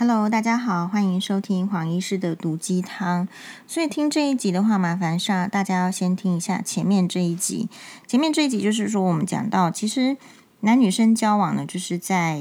[0.00, 3.28] Hello，大家好，欢迎收听黄医师的毒鸡汤。
[3.66, 7.68] 所以听这一集的话，麻烦上大家要先听一下前面这一集。
[8.06, 10.16] 前面这一集就是说，我们讲到，其实
[10.60, 12.40] 男女生交往呢，就是在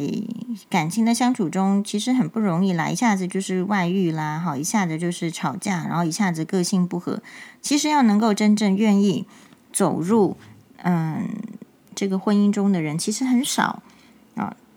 [0.70, 7.22] 感情的相处中，其实很不容易啦，一下子就是外遇啦，好，一下子就是吵架，然后一下子个性不合。
[7.62, 9.26] 其实要能够真正愿意
[9.74, 10.38] 走入
[10.84, 11.28] 嗯
[11.94, 13.84] 这个婚姻中的人，其实很少。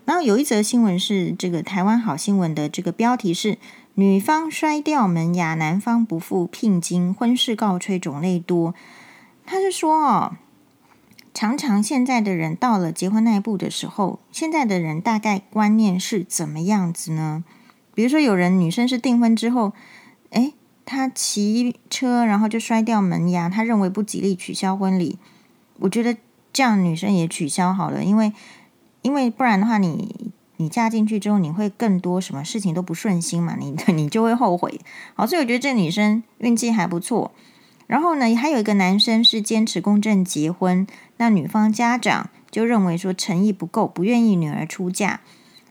[0.05, 3.57] 然后有一则新闻是这个台湾好新闻的这个标题是
[3.95, 8.75] “女方摔掉门牙，男方不付聘金，婚事告吹种类多”。
[9.47, 10.33] 他是说哦，
[11.33, 17.45] 常常现在的人到了结婚那一步的时候，现在的人大概观念是怎么样子呢？
[17.93, 19.71] 比如说有人女生是订婚之后，
[20.31, 20.53] 诶，
[20.85, 25.17] 她骑车然后就摔掉门牙，她认为不吉利，取消婚礼。
[25.79, 26.17] 我觉得
[26.51, 28.33] 这样女生也取消好了，因为。
[29.03, 34.81] 因为不然的话你，你嫁进去之后，你会更多什么事情都不顺心嘛， 你你就会后悔。
[35.13, 37.31] 好，所以我觉得这女生运气还不错。
[37.85, 40.87] 然后呢，还有一个男生是坚持公证结婚，
[41.17, 45.19] 那女方家长就认为说诚意不够，不愿意女儿出嫁。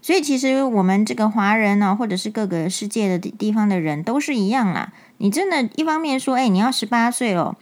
[0.02, 4.92] 所以其实我们这个华人呢，或者是各个世界的地方的人都是一样啦。
[5.18, 7.56] 你真的，一方面说，哎，你要十八岁了。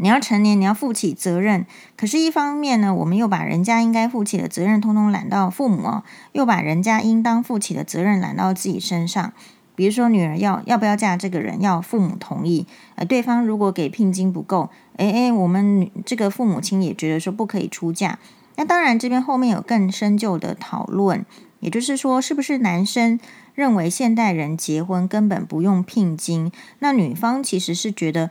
[0.00, 1.66] 你要成年，你要负起责任。
[1.94, 9.32] 可是，一方面呢，我们又把人家应该负起的责任，通通揽到父母哦，又把人家应当负起的责任揽到自己身上。
[9.74, 12.66] 比如说，女儿要要不要嫁这个人，要父母同意。
[12.94, 18.18] 呃，对方如果给聘金不够，诶诶，我们这个父母亲也觉得说不可以出嫁。
[18.56, 21.24] 那当然，这边后面有更深究的讨论，
[21.60, 23.20] 也就是说，是不是男生
[23.54, 26.50] 认为现代人结婚根本不用聘金？
[26.78, 28.30] 那女方其实是觉得。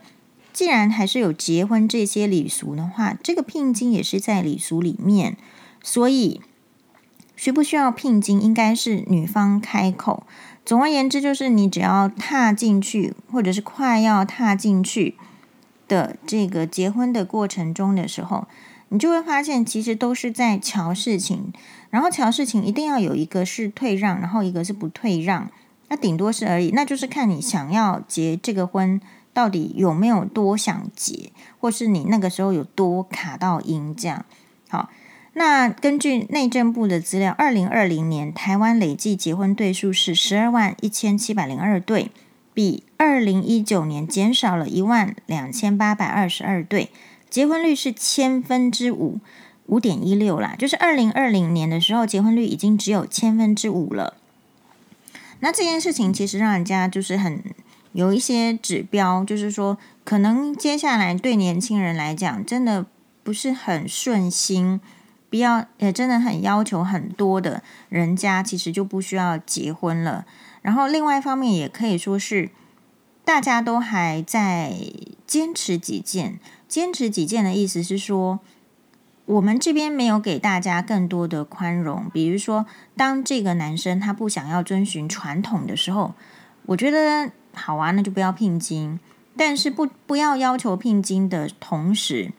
[0.52, 5.36] 既然还是有结婚这些礼俗的话，这个聘金也是在礼俗里面，
[5.82, 6.40] 所以
[7.36, 10.24] 需不需要聘金，应该是女方开口。
[10.64, 15.14] 总而言之，就是你只要踏进去，或者是快要踏进去
[15.88, 18.46] 的这个结婚的过程中的时候，
[18.90, 21.52] 你就会发现，其实都是在瞧事情。
[21.88, 25.50] 然后瞧事情一定要有一个是退让，然后一个是不退让，
[25.88, 29.00] 那顶多是而已，那就是看你想要结这个婚。
[29.40, 34.26] 到底有没有多想结，或是你那个时候有多卡到阴这样？
[34.68, 34.90] 好，
[35.32, 42.10] 那根据内政部的资料，二零二零年台湾累计结婚对数是十二万一千七百零二对，
[42.52, 46.90] 比二零一九年减少了一万两千八百二十二对，
[47.30, 49.20] 结婚率是千分之五，
[49.68, 54.18] 五点一六啦，就是二零二零年的时候结婚率已经只有千分之五了。
[55.38, 57.42] 那这件事情其实让人家就是很。
[57.92, 62.86] 有一些指标，就是说，可能接下来对年轻人来讲，真的
[63.24, 64.80] 不是很顺心，
[65.28, 70.24] 不要也真的很要求很多的人家，其实就不需要结婚了。
[70.62, 72.50] 然后另外一方面，也可以说是
[73.24, 74.72] 大家都还在
[75.26, 76.38] 坚持己见。
[76.68, 78.38] 坚持己见的意思是说，
[79.24, 82.08] 我们这边没有给大家更多的宽容。
[82.12, 86.14] 比如说，当这个男生他不想要遵循传统的时候，
[86.66, 87.32] 我觉得。
[87.54, 88.98] 好啊，那就不要聘金。
[89.36, 92.32] 但是不不要要求聘金的同时，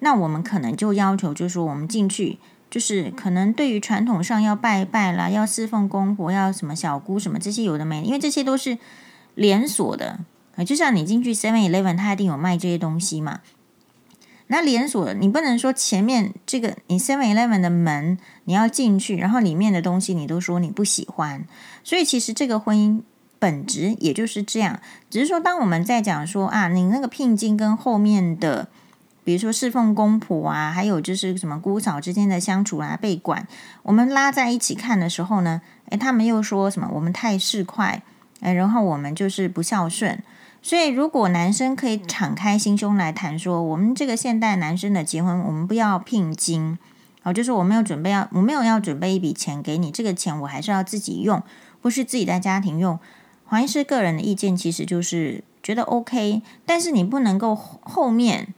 [0.00, 2.38] 那我们可能就要求，就是说我们进去，
[2.68, 8.76] 就是可能对于传统上要拜拜啦，要侍奉公婆，要什么小姑什么这些有的没，因为这些都是
[9.34, 10.18] 连锁的
[10.56, 10.64] 啊。
[10.64, 13.40] 就像你进去 Seven Eleven，它一定有卖这些东西嘛。
[14.48, 21.46] 那连锁的，你不能说前面这个你 Seven Eleven 的门你要进去，然后里面的东西你都说你不喜欢。
[21.82, 23.00] 所以其实这个婚姻。
[23.44, 28.68] 本质也就是这样，只是说，当我们在讲说啊，你那个聘金跟后面的，
[29.22, 33.46] 比如说侍奉公婆啊，还有就是什么姑嫂之间的相处啊，被管，
[33.82, 35.60] 我们拉在一起看的时候呢，
[35.90, 38.00] 诶，他们又说什么我们太市侩，
[38.40, 40.18] 诶，然后我们就是不孝顺。
[40.62, 46.78] 所以，如果男生可以敞开心胸来谈说，我们这个现代男生的结婚，我们不要聘金，
[47.24, 51.42] 哦，就是我没有准备要，我没有要准备一笔钱给你，这个钱我还是要自己用，
[51.82, 52.98] 不是自己在家庭用。
[53.46, 58.54] 黄医师个人的意见其实就是觉得 OK，但是你不能够后面，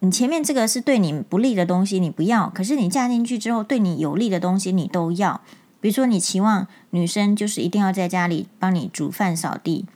[0.00, 5.40] 你前面这个是对你不利的东西，你不要；可是你嫁进去之后，对你有利的东西你都要。
[5.80, 9.86] 比如说，你期望女生就是一定要在家里帮你煮饭、扫地，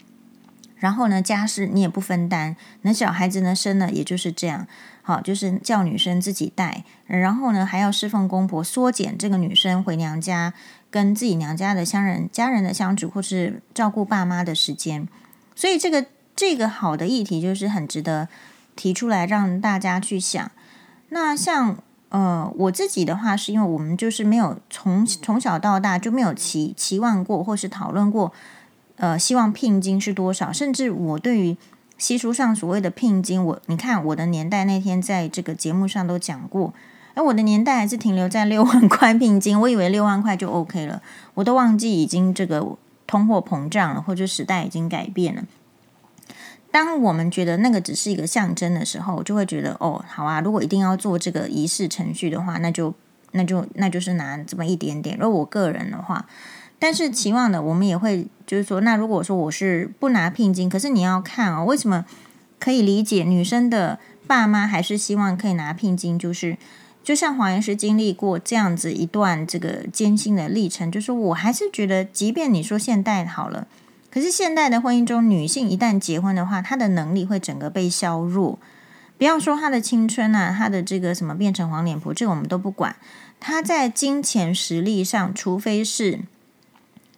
[0.77, 4.65] 然后呢，家事你也不分担，那小孩子呢生了也就是这样，
[5.03, 10.53] 好，就是叫女生自己带，然后呢还要侍奉公婆，缩减这个女生回娘家。
[10.89, 15.07] 跟自己娘家的乡人、家人的相处，或是照顾爸妈的时间，
[15.55, 16.05] 所以这个
[16.35, 18.27] 这个好的议题就是很值得
[18.75, 20.51] 提出来让大家去想。
[21.09, 21.75] 那像
[22.09, 28.31] 呃，我自己的话，是因为我们就是没有从从小到大就没有期期望过，或是讨论过，
[28.97, 30.53] 呃，希望聘金是多少。
[30.53, 31.57] 甚至我对于
[32.03, 36.73] 习俗上所谓的聘金，我你看我的年代那天在这个节目上都讲过，
[37.13, 41.01] 哎，我的年代还是停留在六万块聘金，我以为六万块就 OK 了，
[41.35, 42.75] 我都忘记已经这个
[43.07, 45.43] 通货膨胀了，或者时代已经改变了。
[46.71, 52.93] 当我们觉得那个只是一个象征的时候，就会觉得哦，好啊，如果一定要做这个仪式程序的话，那就
[53.31, 55.17] 那就那就是拿这么一点点。
[55.17, 56.25] 如果我个人的话，
[56.83, 62.03] 但是期望的我们也会就是说，那如果说我是不拿聘金，可是你要看哦，为什么
[62.59, 63.97] 可以理解女生的
[64.27, 66.19] 爸妈还是希望可以拿聘金？
[66.19, 66.57] 就是
[67.01, 73.65] 就像黄岩师经历过这样子一段这个艰辛的历程，就是我还是觉得，即便你说现代好了。
[74.11, 78.59] 可是现代的婚姻中，女性一旦结婚的话，她的能力会整个被削弱。
[79.17, 82.97] 不要说她的青春啊，她的这个什么变成黄脸婆，这个我们都不管。
[83.39, 86.19] 她在金钱实力上，除非是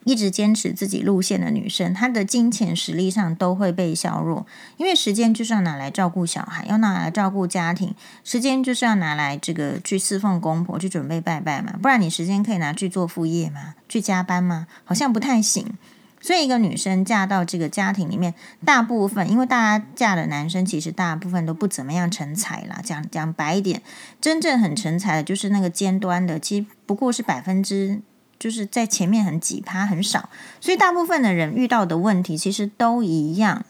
[0.06, 4.48] 一直坚持自己路线的女生，她的金钱实力上都会被削弱。
[4.78, 7.94] 因为时间就是要拿来照顾小孩，要拿来照顾家庭，
[8.24, 11.74] 时间就是要拿来这个去侍奉公婆，去准备拜拜嘛。
[11.82, 13.76] 不然你时间可以拿去做副业吗？
[13.90, 14.68] 去加班吗？
[14.86, 15.74] 好像不太行。
[16.22, 18.34] 所以，一个女生嫁到这个家庭里面，
[18.66, 22.80] 大部分因为大家嫁的男生，其实大部分都不怎么样成才啦。
[22.84, 23.84] 讲讲白一点，
[24.20, 28.02] 真正很成才的，就是那个尖端的，其实不过是百分之，
[28.38, 30.30] 就是在前面很几趴，很少。
[30.60, 33.66] 所以，大部分的人遇到的问题其实都一样。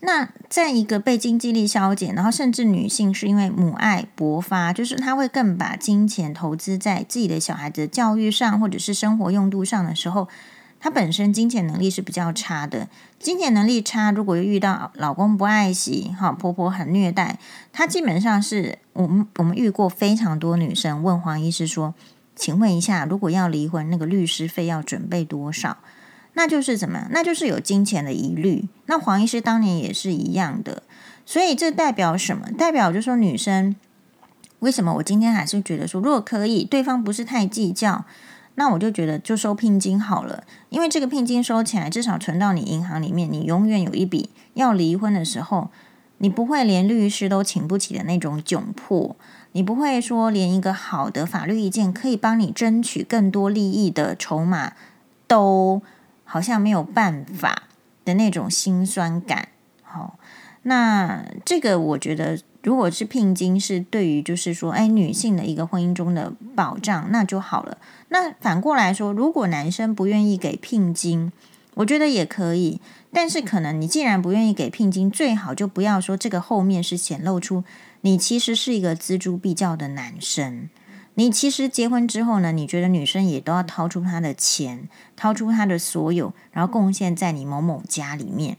[0.00, 10.28] 那在一个被经济力消减，然后甚至女性是因为母爱勃发，就是她会更把金钱投资在自己的小孩子的教育上，或者是生活用度上的时候。
[10.82, 12.88] 她本身金钱能力是比较差的，
[13.18, 17.38] 金钱能力差，如果遇到老公不爱惜，哈，婆婆很虐待，
[17.70, 21.92] 她基本上是我们我们遇过非常多女生问黄医师说，
[22.40, 25.76] 请问一下，如果要离婚，那个律师费要准备多少？
[26.32, 27.06] 那就是怎么？
[27.10, 28.66] 那就是有金钱的疑虑。
[28.86, 30.82] 那黄医师当年也是一样的，
[31.26, 32.50] 所以这代表什么？
[32.56, 33.76] 代表就说女生
[34.60, 38.06] 为什么我今天还是觉得说，如果可以，对方不是太计较。
[38.54, 45.70] 那我就觉得就收聘金好了，因为这个聘金收起来，至少存到你银行里面，你永远有一笔要离婚的时候，
[46.18, 49.14] 你不会连律师都请不起的那种窘迫，
[49.52, 54.74] 你不会说连一个好的法律意见可以帮你争取更多利益的筹码
[55.26, 55.82] 都
[56.24, 57.64] 好像没有办法
[58.04, 59.48] 的那种心酸感。
[59.82, 60.18] 好，
[60.62, 62.38] 那这个我觉得。
[62.62, 67.78] 如果是聘金是对于就是说，哎，女性的一个婚姻中的保障，那就好了。
[68.08, 71.32] 那反过来说，如果男生不愿意给聘金，
[71.76, 72.78] 我觉得也可以。
[73.12, 77.64] 但是可能你既然不愿意给聘金，最好就不要说这个后面是显露出
[78.02, 80.68] 你其实是一个锱铢必较的男生。
[81.14, 88.56] 你其实结婚之后呢，你觉得女生也都要掏出她的钱，掏出她的所有，然后贡献在你某某家里面。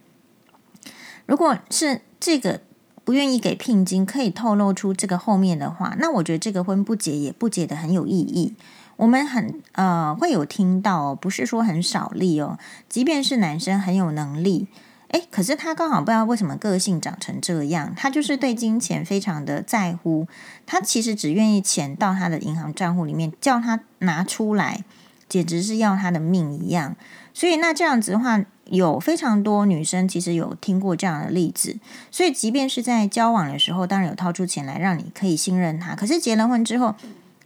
[1.26, 2.62] 如果是这个。
[3.04, 8.54] 不愿意给聘金，可以透露出这个后面的话，那我觉得这个婚不结也不结得很有意义。
[9.02, 14.68] 我们很呃会有听到哦，不是说很少例哦，即便是男生很有能力，
[15.08, 20.28] 诶，可是他刚好不知道为什么个性长成这样，他就是对金钱非常的在乎，
[20.68, 24.84] 他其实只愿意钱到他的银行账户里面，叫他拿出来，
[25.28, 26.96] 简直是要他的命一样。
[27.34, 28.46] 所以那这样子的话。
[28.66, 31.78] 有非常多女生其实有听过这样的例子，
[32.10, 35.94] 所以即便是在交往的时候，当然有掏出钱来让你可以信任他。
[35.94, 36.96] 可是结了婚之后，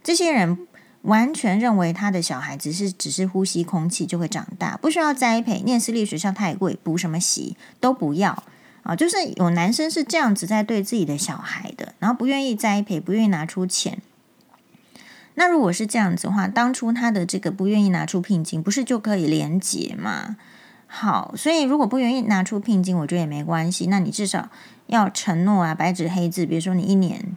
[0.04, 0.56] 这些人
[1.06, 8.42] 完全认为他的小孩子是只是呼吸空气就会长大，不需要栽培，念私立学校太贵，补什么习都不要
[8.82, 8.94] 啊！
[8.94, 14.02] 就是有男生是这样子在对自己的小孩的，然后不愿意栽培，不愿意拿出钱。
[15.34, 20.36] 那如果是这样子的话，当初他的这个不愿意拿出聘金，不是就可以连结吗？
[20.86, 23.86] 好，所以如果不愿意拿出聘金，我觉得也没关系。
[23.86, 24.48] 那你至少
[24.86, 26.46] 要承诺啊，白纸黑字。
[26.46, 27.36] 比如说你一年，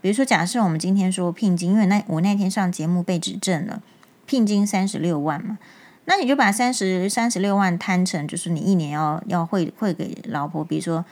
[0.00, 3.82] 比如说假设我们今天说聘金，因为那我那天上节目被指证了，
[4.26, 5.58] 聘金三十六万嘛，
[6.06, 11.04] 那你就把三十三十六万摊成，就是你一年要要汇汇给老婆，比如说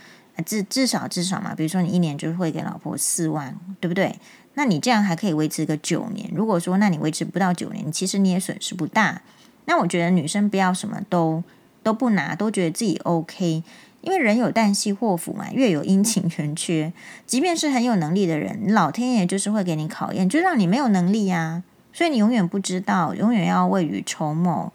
[0.44, 4.18] 至至少至少嘛，比如说你一年就是汇给老婆四万，对不对？
[4.54, 6.30] 那你这样还可以维持个九年。
[6.34, 9.22] 如果说那你维持不到九年，其实你也损失不大。
[9.66, 11.42] 那我觉得女生不要什么都。
[11.80, 13.62] 都不拿，都觉得自己 OK，
[14.00, 16.92] 因为人有旦夕祸福嘛，月有阴晴圆缺。
[17.26, 21.62] 即便是很有能力的人，老天爷就是会给你考验，就让你没有能力呀。
[21.92, 24.72] 所以你永远不知道，永远要未雨绸缪。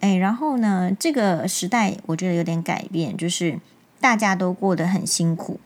[0.00, 3.58] 哎，然后呢，这个时代我觉得有点改变，就是
[4.00, 5.58] 大家都过得很辛苦。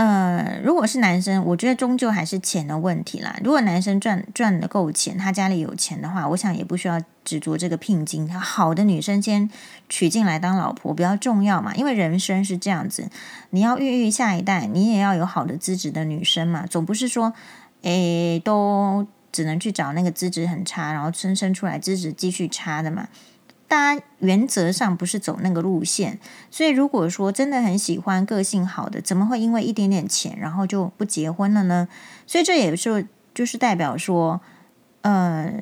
[0.00, 3.38] 呃，如果是男生，我觉得终究还是钱的问题啦。
[3.44, 8.26] 如果男生赚赚的够钱，他家里有钱的话，我想也不需要执着这个聘金。
[8.32, 9.50] 好的女生先
[9.90, 13.10] 娶进来当老婆比较重要嘛，因为人生是这样子，
[13.50, 17.34] 你要孕育下一代，你也要有好的资质的女生嘛，总不是说，
[17.82, 23.06] 诶，都只能去找那个资质很差，然后生生出来资质继续差的嘛。
[23.70, 26.18] 大家原则上不是走那个路线，
[26.50, 31.86] 所以如果说真的很喜欢个性好的，怎么会因为一点点钱然后就不结婚了呢？
[32.26, 34.40] 所以这也是就是代表说，
[35.02, 35.52] 呃，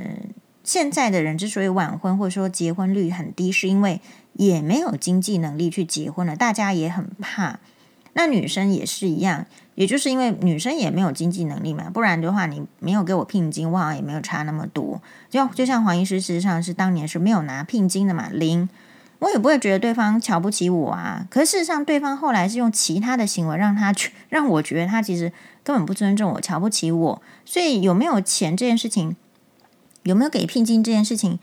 [0.64, 4.00] 现在的人之所以晚婚或者说结婚率很低，是因为
[4.32, 7.60] 也没有经济能力去结婚了，大家也很怕。
[8.14, 9.44] 那女生也是一样。
[9.78, 15.00] 也就是因为女生也没有经济能力嘛，不然的话你没有给我聘金，我好像也没有差那么多。
[15.30, 18.68] 就就像黄医师，事实上是当年是没有拿聘金的嘛，零，
[19.20, 21.24] 我也不会觉得对方瞧不起我啊。
[21.30, 25.32] 可事实上，对方后来是用其他的行为让他去 让我觉得他其实
[25.62, 27.22] 根本不尊重我，瞧不起我。
[27.44, 29.14] 所以有没有钱这件事情，
[30.02, 31.38] 有没有给聘金这件事情，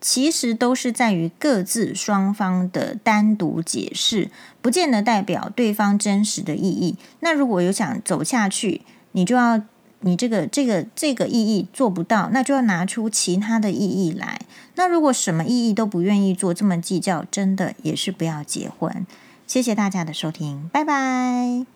[0.00, 6.96] 其实都是在于各自双方的单独解释，不见得代表对方真实的意义。
[7.20, 9.62] 那如果有想走下去，你就要
[10.00, 14.40] 你这个这个这个意义做不到，那就要拿出其他的意义来。
[14.74, 19.06] 那如果什么意义都不愿意做，这么计较，真的也是不要结婚。
[19.46, 21.75] 谢谢大家的收听，拜拜。